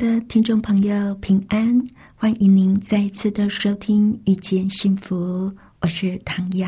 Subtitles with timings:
[0.00, 1.78] 的听众朋友，平安！
[2.14, 5.50] 欢迎您再一次的收听《遇见幸福》，
[5.82, 6.66] 我是唐瑶。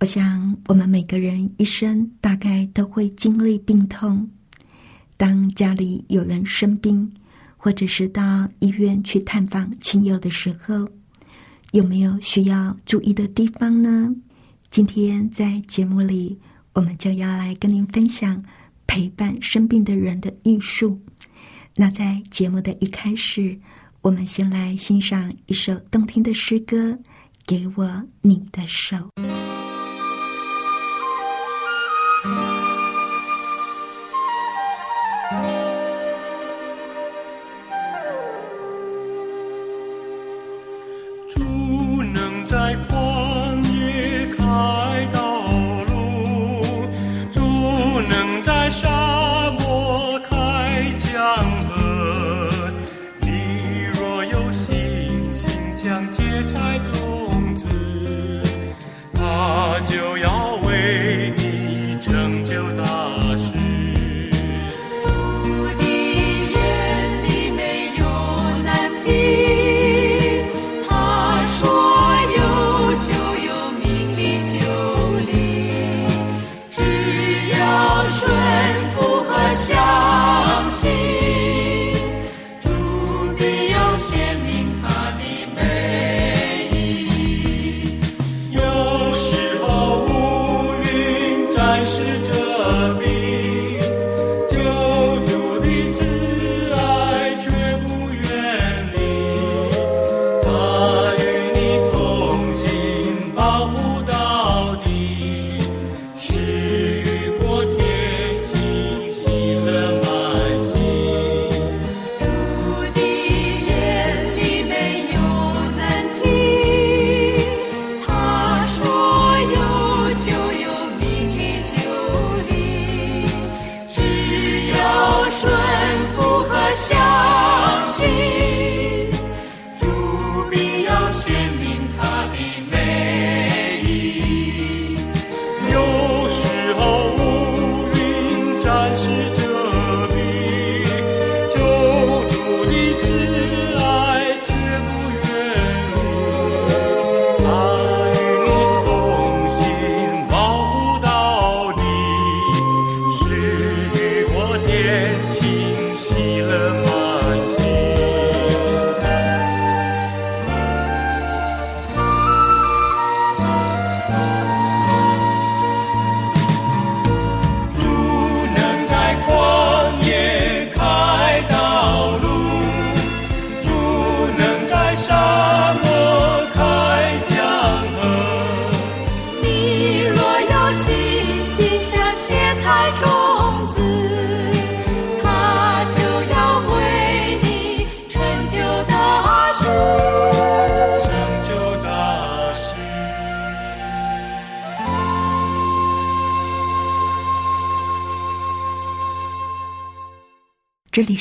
[0.00, 4.26] 我想，我们每个人一生大概都会经历病痛。
[5.18, 7.12] 当家里有人生病，
[7.58, 10.88] 或者是到医院去探访亲友的时候，
[11.72, 14.10] 有没有需要注意的地方呢？
[14.70, 16.38] 今天在节目里，
[16.72, 18.42] 我们就要来跟您分享
[18.86, 20.98] 陪伴生病的人的艺术。
[21.80, 23.56] 那在节目的一开始，
[24.00, 26.90] 我们先来欣赏一首动听的诗歌，
[27.46, 28.96] 《给我你的手》。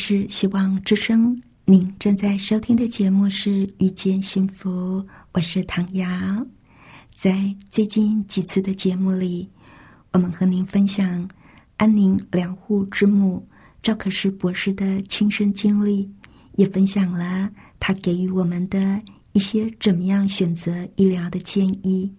[0.07, 5.01] 是希望之声，您正在收听的节目是《遇见幸福》，
[5.33, 6.07] 我是唐瑶。
[7.13, 9.49] 在最近几次的节目里，
[10.13, 11.29] 我们和您分享
[11.75, 13.45] 安宁疗护之母
[13.83, 16.09] 赵可士博士的亲身经历，
[16.55, 19.01] 也分享了他给予我们的
[19.33, 22.09] 一些怎么样选择医疗的建议，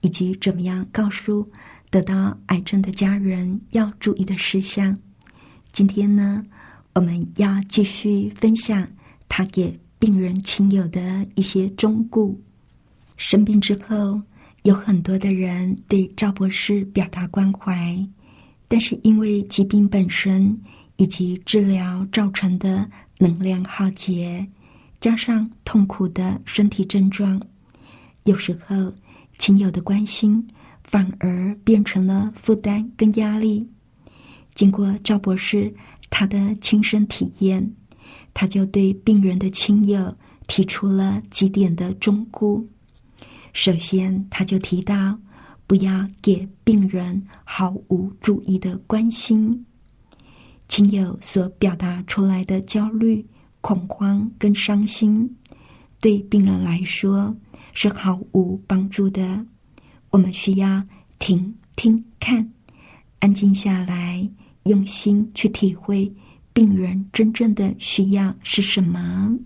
[0.00, 1.46] 以及怎么样告诉
[1.90, 4.98] 得到癌症的家人要注意的事项。
[5.72, 6.42] 今天呢？
[6.94, 8.88] 我们要继续分享
[9.28, 12.32] 他给病人亲友的一些忠告。
[13.16, 14.22] 生病之后，
[14.62, 17.98] 有很多的人对赵博士表达关怀，
[18.68, 20.56] 但是因为疾病本身
[20.96, 22.88] 以及治疗造成的
[23.18, 24.46] 能量耗竭，
[25.00, 27.42] 加上痛苦的身体症状，
[28.22, 28.92] 有时候
[29.36, 30.46] 亲友的关心
[30.84, 33.68] 反而变成了负担跟压力。
[34.54, 35.74] 经过赵博士。
[36.16, 37.74] 他的亲身体验，
[38.32, 40.16] 他就对病人的亲友
[40.46, 42.64] 提出了几点的忠告。
[43.52, 45.18] 首先，他就提到
[45.66, 49.66] 不要给病人毫无注意的关心。
[50.68, 53.26] 亲友所表达出来的焦虑、
[53.60, 55.28] 恐慌跟伤心，
[56.00, 57.36] 对病人来说
[57.72, 59.44] 是毫无帮助的。
[60.10, 60.80] 我们需要
[61.18, 62.48] 停、听、看，
[63.18, 64.30] 安静下来，
[64.64, 66.12] 用心去体会
[66.52, 69.38] 病人真正的需要是什么。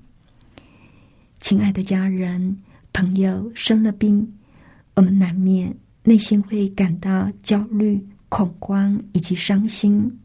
[1.40, 2.56] 亲爱的家人、
[2.92, 4.32] 朋友生了病，
[4.94, 10.18] 我们难免内心会感到焦虑、恐慌以及伤心。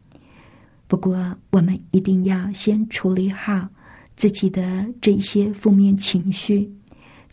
[0.86, 3.68] 不过，我们一定要先处理好
[4.16, 6.70] 自己的这些负面情绪，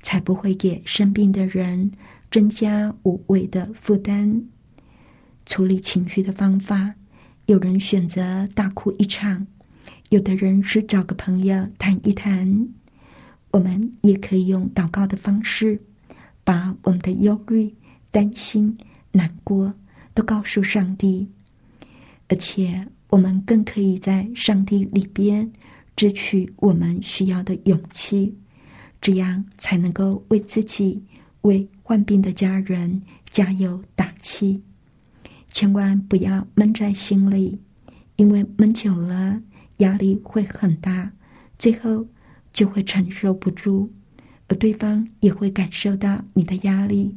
[0.02, 1.92] 才不会给生病的人
[2.32, 4.42] 增加无谓的负担。
[5.46, 6.94] 处理情绪的方法，
[7.46, 9.46] 有人选择大哭一场，
[10.10, 12.70] 有的人是找个朋友谈一谈。
[13.52, 15.82] 我们也可以用祷告的方式，
[16.44, 17.74] 把我们的忧虑、
[18.12, 18.78] 担心、
[19.12, 19.74] 难过
[20.14, 21.28] 都告诉上帝，
[22.28, 22.88] 而且。
[23.12, 25.52] 我们更可以在上帝里边
[25.98, 28.34] 支取我们需要的勇气，
[29.02, 31.04] 这样才能够为自己、
[31.42, 34.64] 为患病的家人加油打气。
[35.52, 37.60] 千万不要闷在心里，
[38.16, 39.42] 因为闷久了
[39.78, 41.12] 压力会很大，
[41.60, 42.08] 最后
[42.54, 43.92] 就会承受不住，
[44.48, 47.16] 而对方也会感受到你的压力。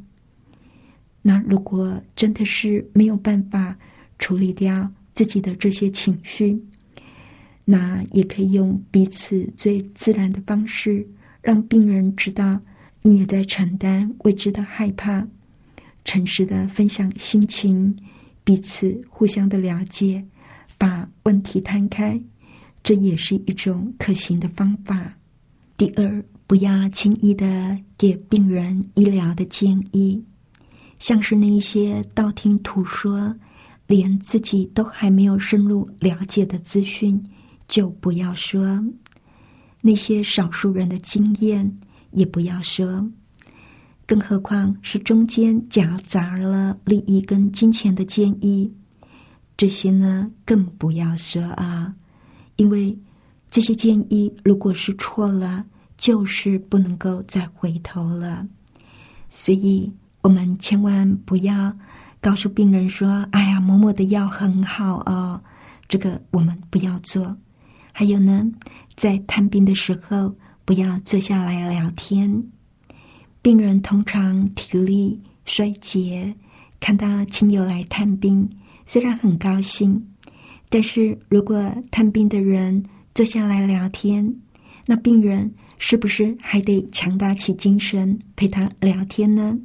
[1.23, 3.79] 那如果真的是没有办法
[4.19, 6.61] 处理掉，自己的这些情绪，
[7.65, 11.09] 那也可以用彼此最自然的方式，
[11.41, 12.61] 让病人知道
[13.03, 15.27] 你也在承担未知的害怕，
[16.05, 17.97] 诚实的分享心情，
[18.45, 20.25] 彼此互相的了解，
[20.79, 22.23] 把问题摊开，
[22.83, 25.13] 这也是一种可行的方法。
[25.77, 30.23] 第二，不要轻易的给病人医疗的建议，
[30.99, 33.35] 像是那一些道听途说。
[33.87, 37.23] 连自己都还没有深入了解的资讯，
[37.69, 38.83] 就不要说；
[39.83, 41.79] 那些少数人的经验，
[42.13, 43.07] 也不要说。
[44.07, 48.73] 更何况是中间夹杂了利益跟金钱的建议，
[49.57, 51.95] 这些呢，更不要说啊！
[52.57, 52.99] 因为
[53.51, 55.65] 这些建议如果是错了，
[55.97, 58.47] 就是不能够再回头了。
[59.29, 59.93] 所以
[60.23, 61.75] 我们千万不要。
[62.21, 65.39] 告诉病人说：“哎呀，某某的药很好哦，
[65.87, 67.37] 这个我们不要做。
[67.93, 68.51] 还有呢，
[68.97, 70.35] 在探病的时候，
[70.65, 72.43] 不要坐下来聊天。
[73.45, 76.35] 病人通常体力衰竭，
[76.81, 78.49] 看到亲友来探病，
[78.87, 80.09] 虽然很高兴，
[80.71, 82.83] 但是如果探病的人
[83.15, 84.35] 坐下来聊天，
[84.87, 89.59] 那病人是不是还得强打起精神陪他聊天呢？”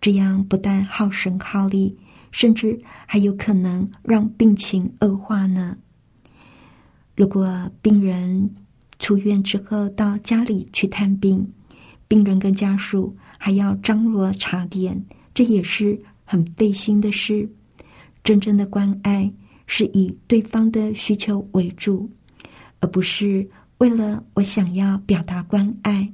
[0.00, 1.98] 这样不但耗神耗力，
[2.30, 5.76] 甚至还有可能让病情恶化呢。
[7.16, 8.54] 如果病人
[9.00, 11.52] 出院之后到家里去探病，
[12.12, 17.50] 病人跟家属还要张罗茶点，这也是很费心的事。
[18.22, 19.32] 真正的关爱
[19.66, 22.10] 是以对方的需求为主，
[22.80, 23.48] 而不是
[23.78, 26.12] 为了我想要表达关爱。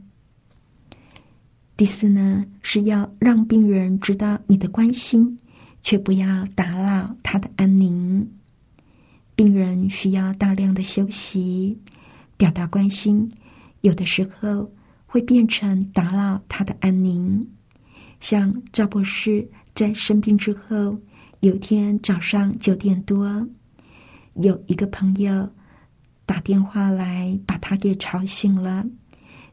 [1.76, 5.36] 第四呢，是要让病人知道你的关心，
[5.82, 8.24] 却不要打扰他的安宁。
[9.34, 11.76] 病人需要大量的休息，
[12.36, 13.32] 表达关心，
[13.80, 14.70] 有的时候
[15.08, 17.44] 会变成打扰他的安宁。
[18.20, 20.98] 像赵博士在生病之后，
[21.40, 23.48] 有天早上九点多，
[24.34, 25.48] 有一个朋友
[26.26, 28.84] 打电话来，把他给吵醒了。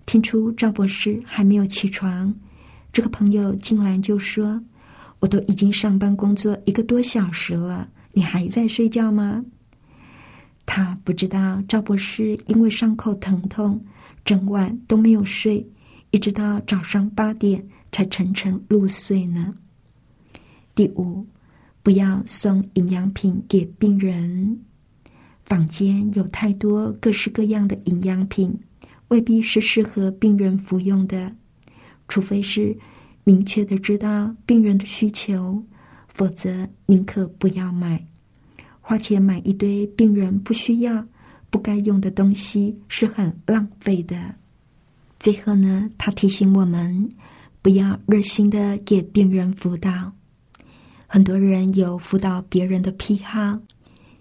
[0.05, 2.35] 听出赵博士还没有起床，
[2.91, 4.61] 这个朋友竟然就说
[5.19, 9.45] ：“我都已经上班工作一个多小时了，你还在睡觉吗？”
[10.67, 13.83] 他不知道赵博士因为伤口疼痛，
[14.25, 15.65] 整晚都没有睡，
[16.11, 19.55] 一直到早上八点才沉沉入睡呢。
[20.73, 21.25] 第五，
[21.81, 24.59] 不要送营养品给病人，
[25.43, 28.59] 坊间有太多各式各样的营养品。
[29.09, 31.35] 未必是适合病人服用的，
[32.07, 32.75] 除非是
[33.23, 35.63] 明确的知道病人的需求，
[36.07, 38.03] 否则宁可不要买。
[38.81, 41.05] 花钱买一堆病人不需要、
[41.55, 44.35] 不该用的东西是很浪费的。
[45.17, 47.07] 最后呢，他提醒我们
[47.61, 50.11] 不要热心的给病人辅导。
[51.07, 53.57] 很多人有辅导别人的癖好，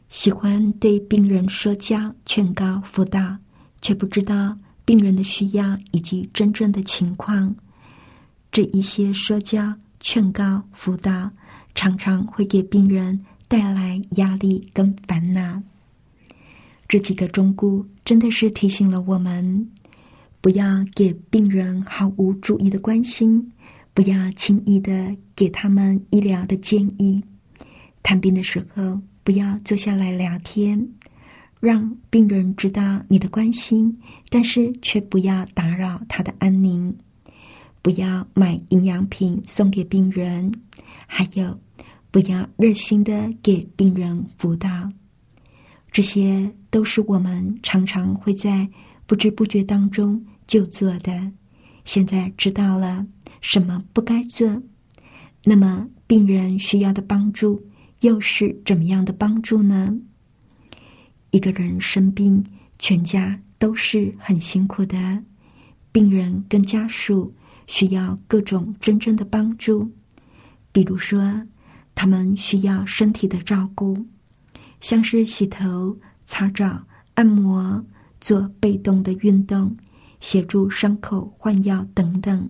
[0.09, 3.39] 喜欢对病人说教、劝告、辅导，
[3.83, 7.53] 却不知道病人的需要以及真正的情况。
[8.53, 11.33] 这一些说教、劝告、辅导，
[11.75, 15.61] 常常会给病人带来压力跟烦恼。
[16.89, 19.71] 这几个忠固真的是提醒了我们，
[20.41, 23.53] 不要给病人毫无注意的关心，
[23.95, 27.23] 不要轻易的给他们医疗的建议。
[28.03, 30.87] 探病的时候，不要坐下来聊天，
[31.59, 33.99] 让病人知道你的关心，
[34.29, 36.95] 但是却不要打扰他的安宁。
[37.81, 40.53] 不要买营养品送给病人，
[41.07, 41.59] 还有
[42.11, 44.69] 不要热心的给病人辅导。
[45.93, 48.69] 这些都是我们常常会在
[49.07, 51.31] 不知不觉当中就做的。
[51.85, 53.07] 现在知道了
[53.41, 54.61] 什么不该做，
[55.45, 57.65] 那么病人需要的帮助
[58.01, 59.97] 又是怎么样的帮助呢？
[61.31, 62.45] 一个人生病，
[62.81, 65.23] 全家都是很辛苦的，
[65.93, 67.33] 病人跟家属
[67.69, 69.93] 需要各种真正的帮助，
[70.73, 71.47] 比如说
[71.95, 74.05] 他们需要身体的照顾。
[74.81, 76.83] 像是洗头、擦澡、
[77.15, 77.85] 按摩、
[78.21, 79.77] 做被动的运动、
[80.21, 82.49] 协助伤口换药等等，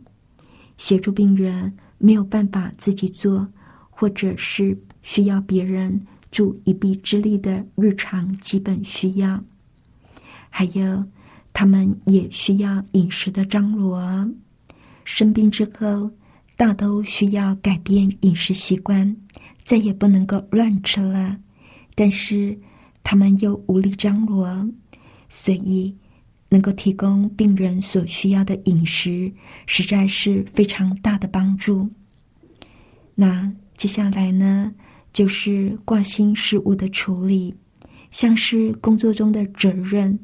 [0.76, 3.46] 协助病人没有办法自己做，
[3.90, 6.00] 或者是需要别人
[6.30, 9.42] 助一臂之力的日常基本需要。
[10.50, 11.04] 还有，
[11.52, 14.28] 他们也需要饮食的张罗。
[15.04, 16.10] 生病之后，
[16.56, 19.16] 大都需要改变饮食习惯，
[19.64, 21.36] 再也不能够乱吃了。
[21.96, 22.58] 但是
[23.04, 24.66] 他们又无力张罗，
[25.28, 25.94] 所以
[26.48, 29.30] 能够提供病人所需要的饮食，
[29.66, 31.88] 实在是非常大的帮助。
[33.14, 34.74] 那接下来呢，
[35.12, 37.54] 就是挂心事务的处理，
[38.10, 40.18] 像是工作中的责任，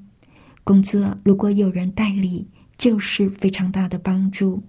[0.64, 4.60] 工作如果有人代理，就是非常大的帮助。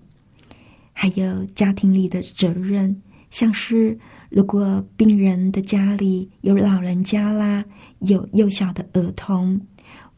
[0.92, 3.98] 还有家庭里的责任，像是。
[4.32, 7.66] 如果病人的家里有老人家啦，
[8.00, 9.60] 有幼小的儿童，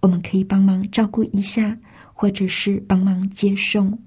[0.02, 1.76] 我们可以帮忙照顾一下，
[2.14, 3.98] 或者是帮忙接送。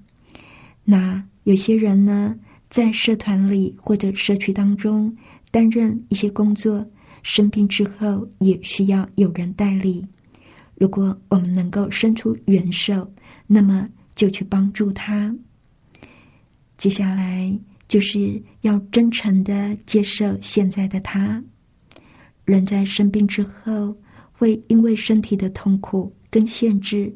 [0.85, 2.33] 那有些人呢，
[2.69, 5.13] 在社团里或者社区当中
[5.51, 6.89] 担任一些工作，
[7.21, 10.07] 生病之后也需要有人代理。
[10.75, 13.11] 如果我们能够伸出援手，
[13.45, 15.35] 那么就去帮助他。
[16.77, 17.59] 接下来。
[17.87, 21.43] 就是要真诚的接受现在的他。
[22.45, 23.95] 人在生病之后，
[24.31, 27.13] 会因为身体的痛苦跟限制，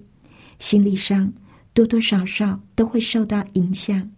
[0.60, 1.32] 心理上
[1.74, 4.10] 多多少少都会受到影响。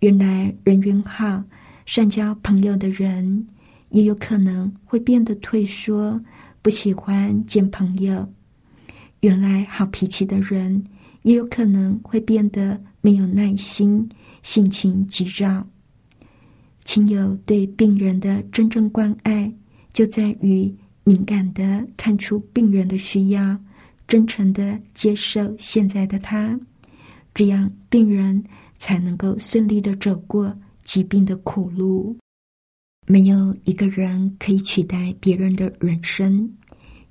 [0.00, 1.42] 原来人缘好、
[1.86, 3.46] 善交朋友的人，
[3.90, 6.20] 也有可能会变得退缩，
[6.62, 8.28] 不喜欢见朋友。
[9.20, 10.84] 原来好脾气的人，
[11.22, 14.06] 也有可能会变得没有耐心。
[14.44, 15.66] 性情急躁，
[16.84, 19.52] 亲友对病人的真正关爱，
[19.92, 20.72] 就在于
[21.02, 23.58] 敏感的看出病人的需要，
[24.06, 26.60] 真诚的接受现在的他，
[27.34, 28.44] 这样病人
[28.78, 32.14] 才能够顺利的走过疾病的苦路。
[33.06, 36.50] 没有一个人可以取代别人的人生，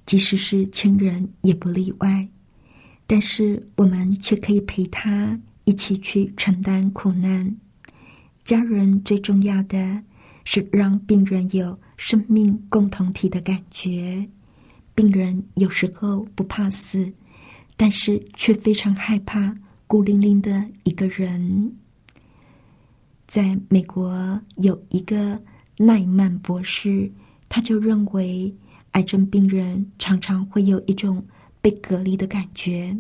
[0.05, 2.27] 即使是亲人也不例外。
[3.07, 5.39] 但是我们却可以陪他。
[5.65, 7.55] 一起去承担苦难，
[8.43, 10.03] 家人最重要的
[10.43, 14.27] 是让病人有生命共同体的感觉。
[14.93, 17.11] 病人有时候不怕死，
[17.77, 19.55] 但是却非常害怕
[19.87, 21.73] 孤零零的一个人。
[23.25, 25.41] 在美国有一个
[25.77, 27.11] 奈曼博士，
[27.49, 28.53] 他就认为
[28.91, 31.25] 癌症病人常常会有一种
[31.61, 32.95] 被隔离的感觉。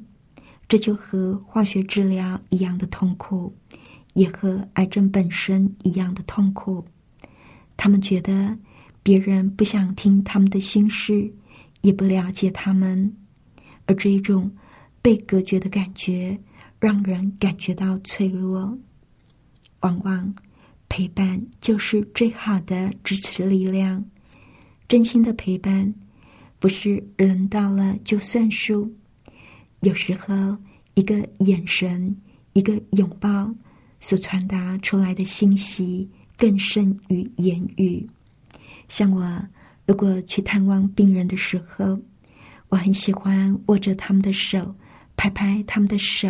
[0.73, 3.55] 这就和化学治疗一样的痛苦，
[4.15, 6.83] 也和癌症本身一样的痛苦。
[7.77, 8.57] 他们觉得
[9.03, 11.31] 别人不想听他们的心事，
[11.81, 13.15] 也不了解他们，
[13.85, 14.51] 而这一种
[14.99, 16.35] 被隔绝的感觉，
[16.79, 18.75] 让人感觉到脆弱。
[19.81, 20.33] 往往
[20.89, 24.03] 陪伴就是最好的支持力量。
[24.87, 25.93] 真心的陪伴，
[26.57, 28.91] 不是人到了就算数。
[29.83, 30.57] 有时候，
[30.93, 32.15] 一个眼神、
[32.53, 33.53] 一个拥抱，
[33.99, 38.07] 所传达出来的信息更胜于言语。
[38.87, 39.45] 像我，
[39.85, 41.99] 如果去探望病人的时候，
[42.69, 44.73] 我很喜欢握着他们的手，
[45.17, 46.29] 拍拍他们的手，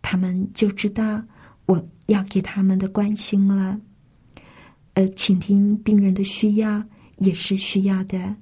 [0.00, 1.20] 他们就知道
[1.66, 3.80] 我要给他们的关心了。
[4.94, 6.84] 而倾听病人的需要
[7.18, 8.36] 也是需要的，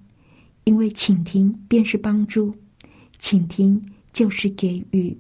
[0.65, 2.55] 因为倾听便是帮助，
[3.19, 3.83] 倾听
[4.17, 5.15] 就是给予，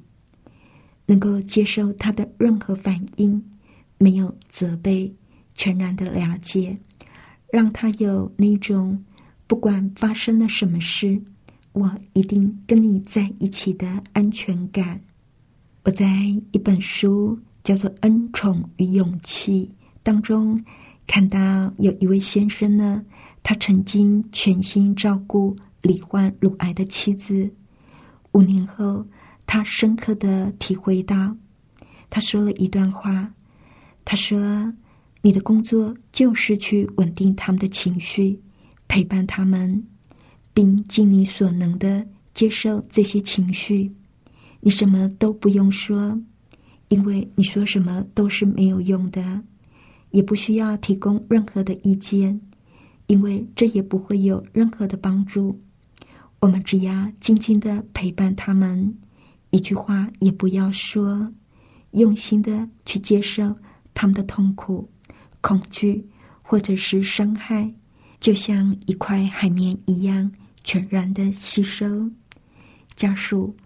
[1.05, 3.45] 能够接受他的任何反应，
[3.99, 5.13] 没有责备，
[5.55, 6.75] 全然的了解，
[7.53, 9.05] 让他有那种
[9.47, 11.21] 不管发生了什么事，
[11.73, 14.99] 我一定跟你在一起的安全感。
[15.85, 16.07] 我在
[16.53, 19.71] 一本书叫做《恩宠与勇气》
[20.03, 20.59] 当中
[21.07, 23.05] 看到有一位先生呢。
[23.43, 27.53] 他曾经全心照顾罹患乳癌的妻子。
[28.37, 29.07] 五年后，
[29.47, 31.35] 他深刻的体会到，
[32.11, 33.33] 他说了一段话。
[34.05, 34.71] 他说
[35.23, 38.39] ：“你的工作就是去稳定他们的情绪，
[38.89, 39.83] 陪伴他们，
[40.53, 43.91] 并尽你所能的接受这些情绪。
[44.61, 46.21] 你什么都不用说，
[46.89, 49.43] 因为你说什么都是没有用的，
[50.11, 52.39] 也不需要提供任何的意见。”
[53.09, 55.59] 因为这也不会有任何的帮助，
[56.41, 58.97] 我们只要静静的陪伴他们，
[59.51, 61.33] 一句话也不要说，
[61.93, 63.55] 用心的去接受
[63.95, 64.89] 他们的痛苦、
[65.41, 66.07] 恐惧
[66.43, 67.73] 或者是伤害，
[68.21, 70.31] 就像一块海绵一样，
[70.63, 72.11] 全然的吸收。
[72.95, 73.57] 家属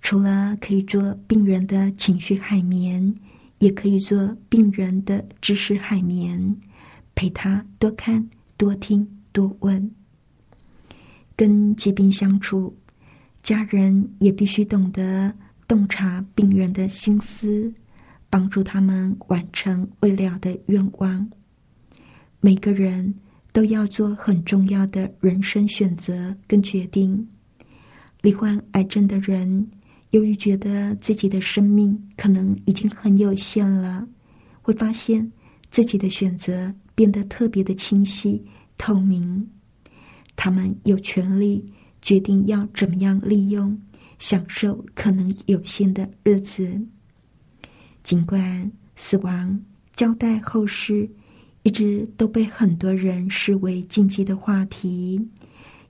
[0.00, 3.14] 除了可以做病人的情绪海绵，
[3.58, 6.56] 也可以做病人的知识海绵，
[7.14, 8.28] 陪他多看。
[8.58, 9.88] 多听多问，
[11.38, 12.76] 跟疾病相处，
[13.44, 15.32] 家人也必须懂得
[15.68, 17.72] 洞察病人的心思，
[18.28, 21.30] 帮助他们完成未了的愿望。
[22.40, 23.14] 每个人
[23.52, 27.28] 都要做很重要的人生选择跟决定。
[28.20, 29.64] 罹患癌症的人，
[30.10, 34.04] 由于觉得自己的生命可能已经很有限了，
[34.60, 35.30] 会发现
[35.70, 36.74] 自己的选择。
[36.98, 38.44] 变得特别的清晰
[38.76, 39.48] 透明，
[40.40, 41.68] 他们有权利
[42.00, 43.76] 决定要怎么样利用、
[44.20, 46.80] 享受可能有限的日子。
[48.04, 49.60] 尽管死亡、
[49.94, 51.10] 交代后事
[51.64, 55.20] 一直都被很多人视为禁忌的话题，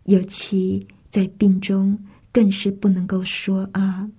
[0.05, 1.97] 尤其在病中
[2.33, 4.11] 更是不能够说啊。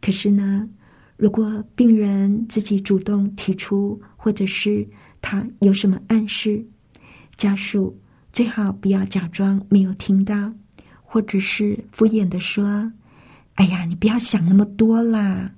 [0.00, 0.68] 可是呢，
[1.16, 4.86] 如果病人自己主动提出，或者是
[5.22, 6.66] 他有什么暗示？
[7.36, 7.96] 家属
[8.36, 10.52] 最好不要假装没有听到，
[11.02, 12.92] 或者是敷衍的说
[13.56, 15.50] ：“哎呀，你不要想那么多啦。”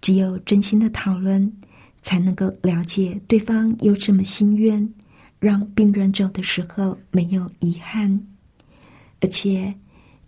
[0.00, 1.52] 只有真心的讨论，
[2.00, 4.88] 才能够了解对方有什么心愿，
[5.40, 8.24] 让病人走的时候没有遗憾。
[9.20, 9.74] 而且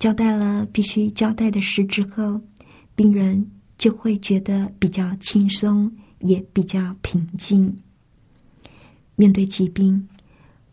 [0.00, 2.40] 交代了必须交代的事之后，
[2.96, 3.48] 病人
[3.78, 5.88] 就会觉得比较轻松，
[6.22, 7.72] 也比较平静。
[9.14, 10.08] 面对疾病，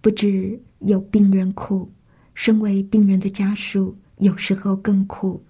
[0.02, 1.92] 不止有病人苦，
[2.34, 5.44] 身为病人的家属有时候更苦。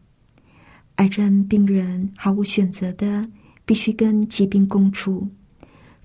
[0.95, 3.25] 癌症病人毫无选择的
[3.65, 5.27] 必须跟疾病共处，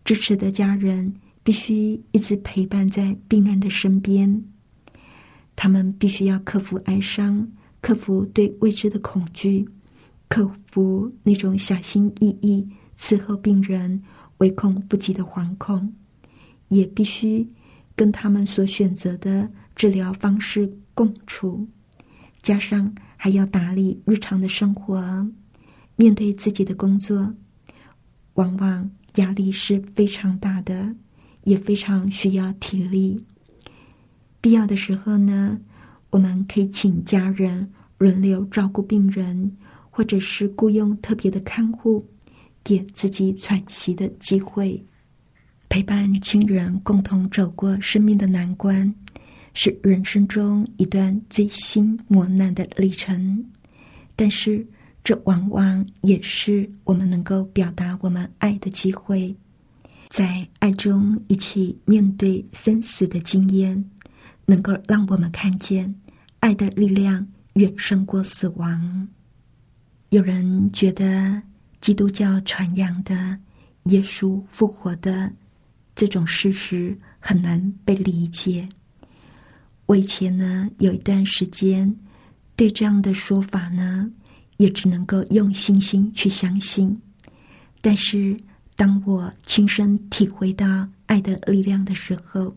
[0.04, 4.44] 支持的家人必须一直陪伴在病人的身边。
[5.56, 7.46] 他们必须要克服哀伤，
[7.80, 9.68] 克服对未知的恐惧，
[10.28, 12.66] 克服那种小心翼翼
[12.98, 14.02] 伺候病人、
[14.38, 15.92] 唯恐不及的惶恐。
[16.68, 17.46] 也必须
[17.96, 21.68] 跟他们所选择的治疗方式共处，
[22.42, 25.26] 加上还要打理日常的生活，
[25.96, 27.34] 面对自己的工作，
[28.34, 30.94] 往往压力是非常大的，
[31.44, 33.24] 也非常需要体力。
[34.40, 35.58] 必要的时候呢，
[36.10, 39.56] 我们可以请家人轮流照顾病人，
[39.90, 42.06] 或者是雇佣特别的看护，
[42.62, 44.84] 给自己喘息的机会。
[45.68, 48.94] 陪伴亲人共同走过生命的难关，
[49.54, 53.44] 是人生中一段最新磨难的历程。
[54.14, 54.64] 但是，
[55.02, 59.34] 这往往也是我们能够表达我们爱的机会。
[60.08, 63.84] 在爱中一起面对生死的经验，
[64.46, 65.92] 能够让我们看见
[66.38, 69.08] 爱的力量远胜过死亡。
[70.10, 71.42] 有人觉得
[71.80, 73.36] 基督教传扬的
[73.84, 75.32] 耶稣复活的。
[75.94, 78.68] 这种事实很难被理解。
[79.86, 81.94] 我以前呢有一段时间
[82.56, 84.10] 对这样的说法呢，
[84.56, 87.00] 也只能够用信心去相信。
[87.80, 88.36] 但是
[88.76, 92.56] 当我亲身体会到爱的力量的时候，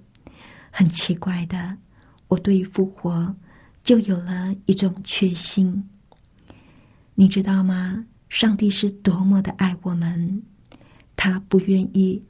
[0.71, 1.77] 很奇怪的，
[2.27, 3.35] 我对于复活
[3.83, 5.83] 就有了一种确信。
[7.13, 8.05] 你知道吗？
[8.29, 10.41] 上帝是多么的爱我们，
[11.15, 12.21] 他不愿意。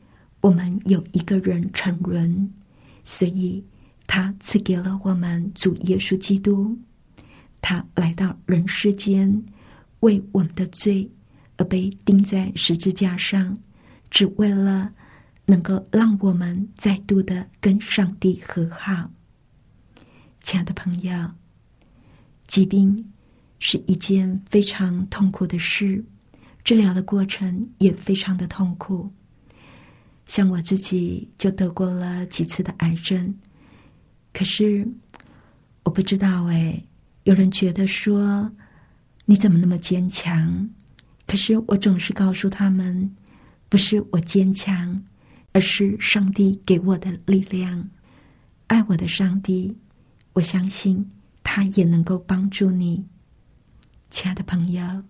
[0.42, 2.52] 我们有一个人沉沦，
[3.04, 3.64] 所以
[4.06, 6.78] 他赐给了我们主耶稣基督，
[7.62, 9.44] 他来到人世间，
[10.02, 11.10] 为我们的罪
[11.58, 13.58] 而被钉在十字架上，
[14.10, 14.94] 只为了
[15.46, 19.12] 能够让我们再度的跟上帝和好。
[20.42, 21.32] 亲爱的朋友，
[22.46, 23.12] 疾病
[23.60, 26.06] 是一件非常痛苦的事，
[26.64, 29.12] 治疗的过程也非常的痛苦。
[30.28, 33.36] 像我自己就得过了几次的癌症。
[34.32, 34.88] 可是，
[35.84, 36.84] 我不知道哎。
[37.24, 38.50] 有人觉得说，
[39.26, 40.70] 你怎么那么坚强？
[41.26, 43.14] 可是我总是告诉他们，
[43.68, 45.04] 不是我坚强，
[45.52, 47.90] 而是上帝给我的力量。
[48.68, 49.76] 爱我的上帝，
[50.32, 51.12] 我相信
[51.44, 53.06] 他也能够帮助你，
[54.10, 55.04] 亲爱的朋友。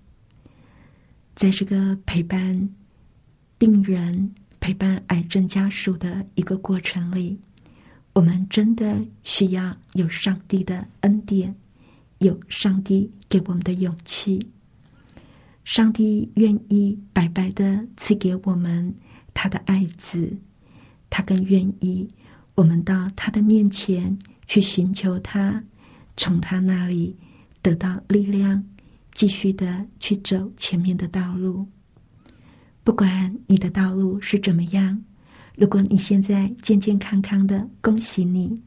[1.35, 2.67] 在这个陪伴
[3.59, 4.33] 病人、
[4.67, 7.39] 陪伴癌症家属的一个过程里。
[8.11, 11.55] 我们真的需要有上帝的恩典，
[12.17, 14.45] 有上帝给我们的勇气。
[15.63, 18.93] 上帝愿意白白的赐给我们
[19.33, 20.37] 他的爱子，
[21.09, 22.09] 他更愿意
[22.53, 25.63] 我们到他的面前去寻求他，
[26.17, 27.15] 从他那里
[27.61, 28.65] 得到力量，
[29.13, 31.65] 继续的去走前面的道路。
[32.87, 35.03] 不管你的道路是怎么样。
[35.57, 38.57] 如果你现在健健康康的，恭喜你；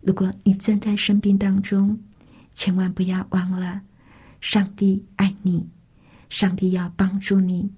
[0.00, 2.00] 如果你正在生病当中，
[2.54, 3.82] 千万不要忘了，
[4.40, 5.68] 上帝爱你，
[6.30, 7.70] 上帝要帮助你。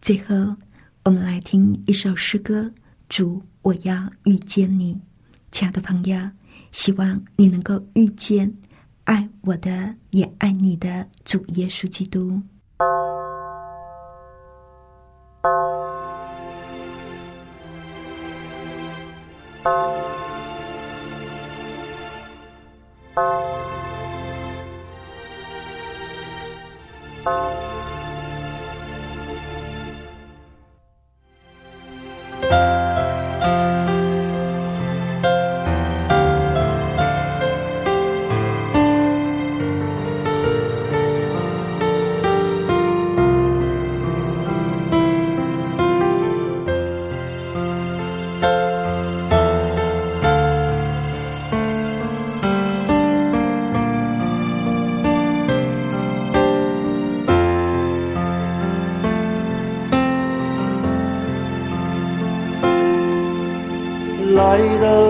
[0.00, 0.54] 最后，
[1.02, 2.62] 我们来听一首诗歌
[3.08, 4.94] 《主，我要遇见你》，
[5.50, 6.16] 亲爱的朋友，
[6.70, 8.54] 希望你能够遇见
[9.02, 12.40] 爱我的，也爱你的主耶稣基督。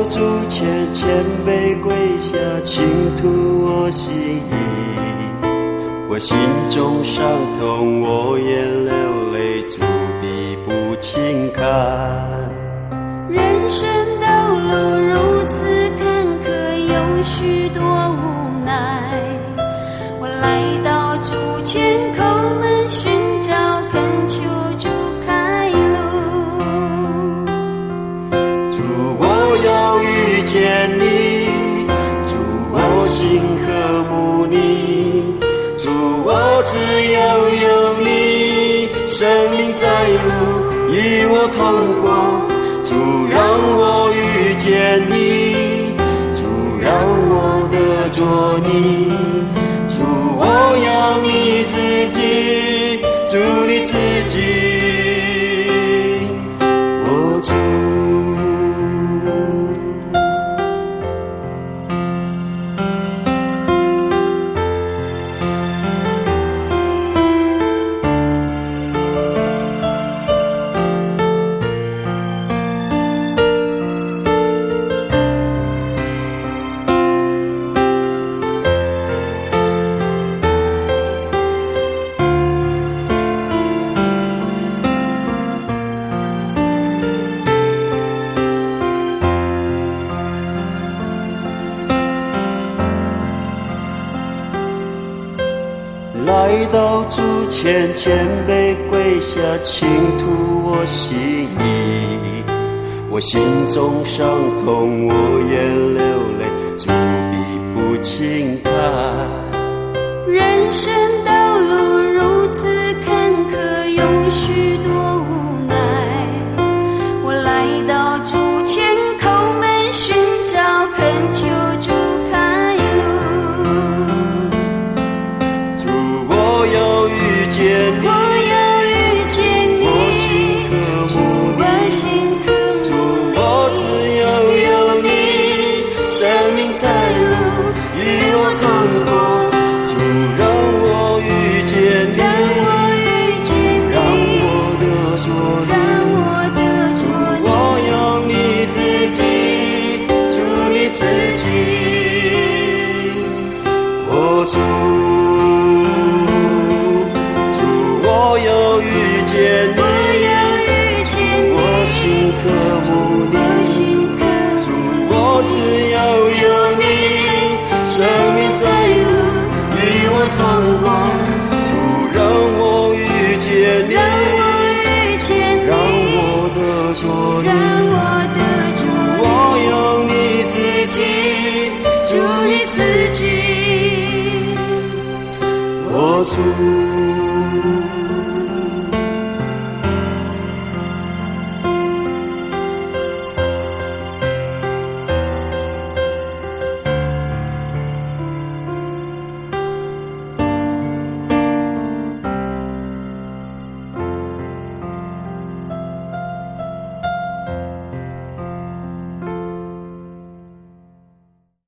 [0.08, 1.06] 主前谦
[1.46, 2.84] 卑跪下，倾
[3.16, 3.28] 吐
[3.66, 4.54] 我心意。
[6.08, 6.36] 我心
[6.70, 7.24] 中伤
[7.58, 9.80] 痛，我也流泪，主
[10.20, 11.62] 必不轻看。
[13.28, 13.86] 人生
[14.20, 14.74] 道路
[15.06, 15.62] 如此
[15.98, 16.46] 坎坷，
[16.88, 17.82] 有许多
[39.08, 40.28] 生命在路
[40.92, 41.58] 与我同
[42.02, 42.06] 过。
[42.84, 42.94] 主，
[43.30, 43.40] 让
[43.76, 45.96] 我遇见你，
[46.34, 46.44] 主，
[46.80, 46.92] 让
[47.28, 49.10] 我得着你，
[103.18, 104.28] 我心中伤
[104.58, 105.12] 痛，我
[105.50, 105.58] 也
[105.98, 105.98] 流
[106.38, 106.86] 泪，主
[107.32, 107.34] 笔
[107.74, 108.70] 不轻弹。
[110.28, 110.94] 人生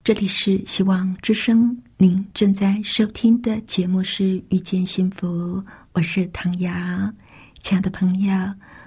[0.02, 5.58] 这里是希望之声，您正在收听的节目是《遇见幸福》，
[5.92, 6.72] 我是唐瑶。
[7.58, 8.32] 亲爱的朋友，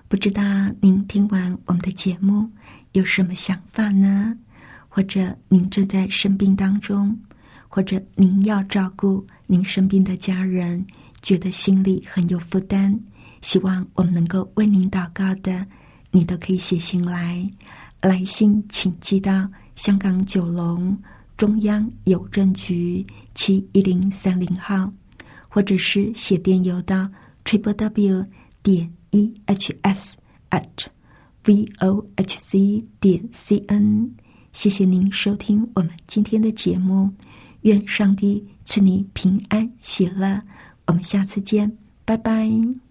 [0.07, 0.41] 不知道
[0.81, 2.49] 您听完我们的节目
[2.93, 4.35] 有什么想法呢？
[4.89, 7.15] 或者您正在生病当中，
[7.69, 10.83] 或者您要照顾您生病的家人，
[11.21, 12.99] 觉得心里很有负担，
[13.41, 15.67] 希望我们能够为您祷告的，
[16.09, 17.47] 你都可以写信来。
[18.01, 20.97] 来信请寄到香港九龙
[21.35, 24.91] 中央邮政局七一零三零号，
[25.49, 27.09] 或者是写电邮到
[27.43, 28.23] triple w
[28.61, 30.17] 点 e h s
[30.51, 30.85] at
[31.45, 34.11] v o h c 点 c n。
[34.51, 37.09] 谢谢您收听我们今天的节目，
[37.61, 40.41] 愿上帝赐你平安喜乐。
[40.85, 42.82] 我们下次见，拜拜。